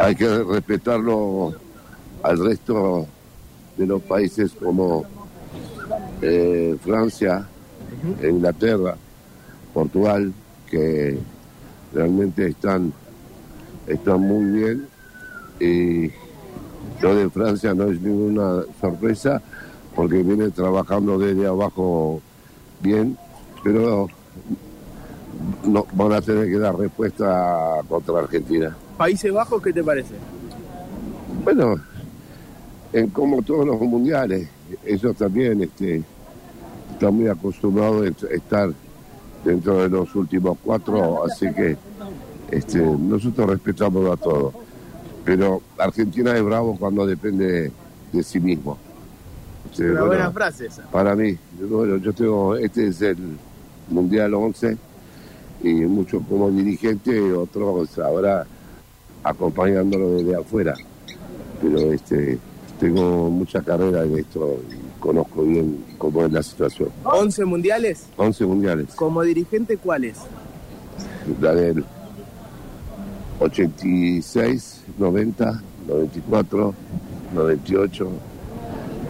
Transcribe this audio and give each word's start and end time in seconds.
hay 0.00 0.14
que 0.14 0.42
respetarlo 0.42 1.54
al 2.22 2.38
resto 2.38 3.06
de 3.76 3.86
los 3.86 4.02
países 4.02 4.52
como 4.52 5.04
eh, 6.20 6.76
Francia, 6.82 7.46
Inglaterra, 8.22 8.96
Portugal, 9.72 10.32
que 10.68 11.18
realmente 11.92 12.48
están, 12.48 12.92
están 13.86 14.20
muy 14.20 14.44
bien. 14.58 14.88
Y 15.60 16.10
lo 17.00 17.14
de 17.14 17.30
Francia 17.30 17.74
no 17.74 17.90
es 17.90 18.00
ninguna 18.00 18.62
sorpresa 18.80 19.42
porque 19.94 20.22
viene 20.22 20.50
trabajando 20.50 21.18
desde 21.18 21.46
abajo 21.46 22.20
bien, 22.80 23.16
pero 23.62 24.08
no, 25.64 25.86
van 25.92 26.12
a 26.12 26.20
tener 26.20 26.46
que 26.46 26.58
dar 26.58 26.76
respuesta 26.76 27.80
contra 27.88 28.18
Argentina. 28.18 28.76
Países 28.96 29.32
Bajos, 29.32 29.62
¿qué 29.62 29.72
te 29.72 29.82
parece? 29.82 30.14
Bueno, 31.44 31.76
en 32.92 33.08
como 33.08 33.42
todos 33.42 33.66
los 33.66 33.80
mundiales, 33.80 34.48
ellos 34.84 35.16
también 35.16 35.62
este, 35.62 36.02
están 36.92 37.14
muy 37.14 37.28
acostumbrados 37.28 38.06
a 38.24 38.34
estar 38.34 38.70
dentro 39.44 39.82
de 39.82 39.88
los 39.88 40.14
últimos 40.14 40.58
cuatro, 40.62 41.24
así 41.24 41.52
que 41.52 41.76
este, 42.50 42.78
nosotros 42.78 43.50
respetamos 43.50 44.10
a 44.10 44.16
todos. 44.16 44.54
Pero 45.24 45.62
Argentina 45.78 46.36
es 46.36 46.42
bravo 46.42 46.76
cuando 46.78 47.06
depende 47.06 47.70
de 48.12 48.22
sí 48.22 48.40
mismo. 48.40 48.78
Este, 49.70 49.84
Una 49.84 50.00
bueno, 50.00 50.06
buena 50.06 50.30
frase 50.30 50.66
esa. 50.66 50.82
Para 50.90 51.14
mí, 51.14 51.36
bueno, 51.68 51.96
yo 51.98 52.12
tengo, 52.12 52.56
este 52.56 52.88
es 52.88 53.00
el 53.02 53.16
Mundial 53.88 54.34
11 54.34 54.89
y 55.62 55.72
mucho 55.72 56.20
como 56.28 56.50
dirigente, 56.50 57.32
otros 57.32 57.98
habrá 57.98 58.46
acompañándolo 59.22 60.12
desde 60.12 60.36
afuera. 60.36 60.74
Pero 61.60 61.92
este 61.92 62.38
tengo 62.78 63.28
mucha 63.28 63.60
carrera 63.60 64.04
en 64.04 64.18
esto 64.18 64.58
y 64.70 65.00
conozco 65.00 65.42
bien 65.42 65.84
cómo 65.98 66.24
es 66.24 66.32
la 66.32 66.42
situación. 66.42 66.88
¿11 67.04 67.44
mundiales? 67.44 68.06
11 68.16 68.46
mundiales. 68.46 68.94
Como 68.94 69.22
dirigente, 69.22 69.76
¿cuáles? 69.76 70.16
La 71.40 71.54
del 71.54 71.84
86, 73.40 74.82
90, 74.98 75.62
94, 75.86 76.74
98, 77.34 78.10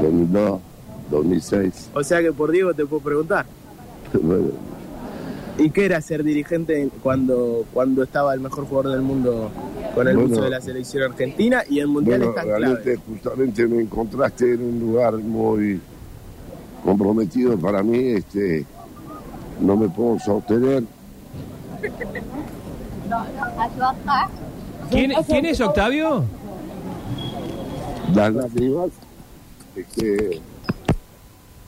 2002, 0.00 0.60
2006. 1.10 1.90
O 1.94 2.04
sea 2.04 2.22
que 2.22 2.32
por 2.32 2.52
Diego 2.52 2.72
te 2.72 2.86
puedo 2.86 3.02
preguntar. 3.02 3.46
Bueno, 4.12 4.50
¿Y 5.58 5.70
qué 5.70 5.86
era 5.86 6.00
ser 6.02 6.22
dirigente 6.22 6.90
cuando, 7.02 7.64
cuando 7.72 8.02
estaba 8.02 8.34
el 8.34 8.40
mejor 8.40 8.66
jugador 8.66 8.92
del 8.92 9.00
mundo 9.02 9.50
con 9.94 10.06
el 10.06 10.16
Bueno. 10.16 10.32
uso 10.34 10.42
de 10.44 10.50
la 10.50 10.60
selección 10.60 11.04
argentina 11.04 11.62
y 11.68 11.78
el 11.80 11.86
mundial 11.88 12.18
Bueno, 12.20 12.30
es 12.32 12.36
tan 12.36 12.46
realmente 12.46 12.82
clave? 12.82 13.00
justamente 13.08 13.66
me 13.66 13.80
encontraste 13.82 14.52
en 14.54 14.62
un 14.62 14.80
lugar 14.80 15.14
muy 15.14 15.80
comprometido 16.84 17.56
para 17.58 17.82
mí, 17.82 17.98
este 17.98 18.66
no 19.60 19.76
me 19.76 19.88
puedo 19.88 20.18
sostener. 20.18 20.84
¿Quién, 24.90 25.12
quién 25.26 25.46
es 25.46 25.60
Octavio? 25.60 26.24
Las 28.14 28.32
lágrimas 28.34 28.90
este, 29.74 30.40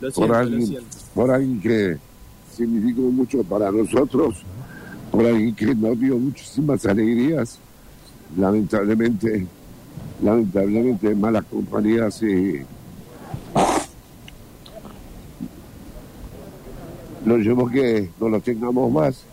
Lo 0.00 0.10
por, 0.10 0.12
siento, 0.12 0.32
lo 0.32 0.38
alguien, 0.38 0.66
siento. 0.66 0.86
por 1.14 1.30
alguien 1.30 1.60
que 1.60 1.98
significó 2.56 3.02
mucho 3.02 3.42
para 3.44 3.70
nosotros, 3.70 4.42
por 5.10 5.26
alguien 5.26 5.54
que 5.54 5.74
nos 5.74 5.98
dio 5.98 6.18
muchísimas 6.18 6.84
alegrías, 6.86 7.58
lamentablemente, 8.36 9.46
lamentablemente 10.22 11.14
malas 11.14 11.44
compañías 11.44 12.22
y 12.22 12.62
lo 17.24 17.36
llevó 17.38 17.68
que 17.68 18.10
no 18.20 18.28
lo 18.28 18.40
tengamos 18.40 18.92
más. 18.92 19.24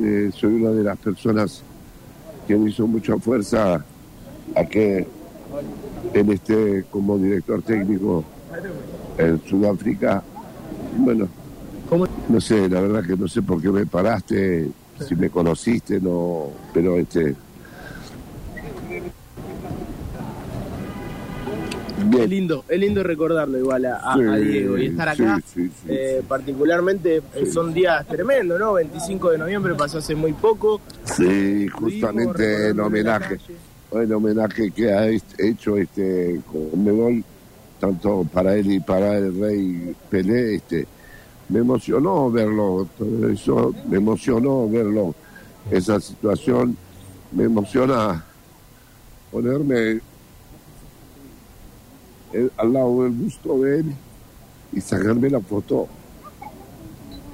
Eh, 0.00 0.30
soy 0.34 0.54
una 0.54 0.70
de 0.70 0.82
las 0.82 0.98
personas 0.98 1.62
que 2.46 2.56
me 2.56 2.70
hizo 2.70 2.86
mucha 2.86 3.16
fuerza 3.18 3.84
a 4.54 4.64
que 4.64 5.06
él 6.12 6.30
esté 6.30 6.84
como 6.90 7.16
director 7.16 7.62
técnico 7.62 8.24
en 9.18 9.40
Sudáfrica. 9.44 10.22
Bueno, 10.98 11.28
¿Cómo? 11.88 12.06
no 12.28 12.40
sé, 12.40 12.68
la 12.68 12.80
verdad 12.80 13.04
que 13.04 13.16
no 13.16 13.28
sé 13.28 13.42
por 13.42 13.60
qué 13.60 13.68
me 13.70 13.86
paraste, 13.86 14.68
si 15.06 15.14
me 15.16 15.28
conociste, 15.30 16.00
no, 16.00 16.48
pero 16.72 16.96
este. 16.98 17.34
Es 22.18 22.28
lindo, 22.28 22.64
es 22.68 22.78
lindo 22.78 23.02
recordarlo 23.02 23.58
igual 23.58 23.84
a, 23.86 23.96
a- 23.96 24.14
Sí, 24.16 24.22
a 24.22 24.36
Diego 24.36 24.78
y 24.78 24.86
estar 24.86 25.08
acá. 25.08 25.36
sí, 25.46 25.62
sí, 25.62 25.68
sí, 25.82 25.86
eh. 25.88 26.22
Particularmente 26.26 27.22
eh, 27.34 27.46
son 27.46 27.72
días 27.72 28.06
tremendos, 28.06 28.58
¿no? 28.58 28.74
25 28.74 29.30
de 29.30 29.38
noviembre 29.38 29.74
pasó 29.74 29.98
hace 29.98 30.14
muy 30.14 30.32
poco. 30.32 30.80
sí, 31.04 31.66
justamente 31.68 32.68
en 32.70 32.80
homenaje, 32.80 33.38
en 33.92 34.12
homenaje 34.12 34.70
que 34.70 34.92
ha 34.92 35.06
hecho 35.08 35.76
este 35.76 36.40
Conmebol, 36.50 37.24
tanto 37.80 38.24
para 38.32 38.54
él 38.54 38.72
y 38.72 38.80
para 38.80 39.16
el 39.18 39.38
rey 39.40 39.94
Pelé, 40.10 40.56
este, 40.56 40.86
me 41.54 41.60
emocionó 41.60 42.32
verlo, 42.32 42.88
eso, 43.32 43.72
me 43.88 43.98
emocionó 43.98 44.68
verlo, 44.68 45.14
esa 45.70 46.00
situación, 46.00 46.76
me 47.30 47.44
emociona 47.44 48.24
ponerme 49.30 50.00
el- 52.32 52.50
al 52.56 52.72
lado 52.72 53.04
del 53.04 53.12
busto 53.12 53.56
de 53.60 53.78
él 53.78 53.94
y 54.72 54.80
sacarme 54.80 55.30
la 55.30 55.38
foto. 55.38 55.86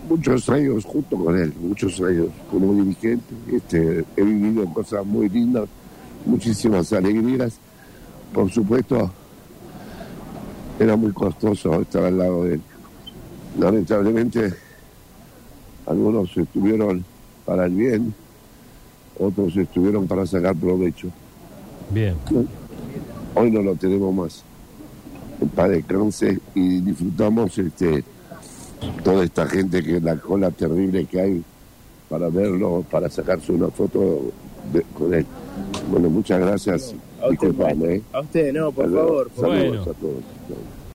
Muchos 0.06 0.46
años 0.50 0.84
junto 0.84 1.16
con 1.16 1.38
él, 1.38 1.54
muchos 1.58 1.98
años 2.02 2.26
como 2.50 2.74
dirigente. 2.74 3.34
Este, 3.50 4.04
he 4.18 4.22
vivido 4.22 4.66
cosas 4.74 5.06
muy 5.06 5.30
lindas, 5.30 5.66
muchísimas 6.26 6.92
alegrías. 6.92 7.58
Por 8.34 8.50
supuesto, 8.50 9.10
era 10.78 10.94
muy 10.94 11.12
costoso 11.12 11.80
estar 11.80 12.04
al 12.04 12.18
lado 12.18 12.44
de 12.44 12.54
él. 12.56 12.62
Lamentablemente, 13.58 14.54
algunos 15.86 16.34
estuvieron 16.36 17.04
para 17.44 17.66
el 17.66 17.72
bien, 17.72 18.14
otros 19.18 19.56
estuvieron 19.56 20.06
para 20.06 20.26
sacar 20.26 20.54
provecho. 20.56 21.08
Bien. 21.90 22.14
Hoy 23.34 23.50
no 23.50 23.62
lo 23.62 23.74
tenemos 23.76 24.14
más. 24.14 24.44
Paz 25.54 25.70
descanse 25.70 26.38
y 26.54 26.80
disfrutamos 26.80 27.56
este, 27.58 28.04
toda 29.02 29.24
esta 29.24 29.46
gente 29.46 29.82
que 29.82 30.00
la 30.00 30.16
cola 30.16 30.50
terrible 30.50 31.06
que 31.06 31.20
hay 31.20 31.42
para 32.08 32.28
verlo, 32.28 32.84
para 32.90 33.08
sacarse 33.08 33.50
una 33.52 33.68
foto 33.68 34.30
de- 34.72 34.82
con 34.96 35.14
él. 35.14 35.24
Bueno, 35.90 36.10
muchas 36.10 36.40
gracias. 36.40 36.94
A 37.20 37.28
usted, 37.28 37.30
Disculpame, 37.48 37.94
¿eh? 37.96 38.02
A 38.12 38.20
usted, 38.20 38.52
no, 38.52 38.70
por 38.72 38.84
Saludos, 38.84 39.02
favor. 39.06 39.28
por 39.30 39.40
saludos 39.40 39.66
Bueno. 39.68 39.82
a 39.82 39.84
todos. 39.84 40.79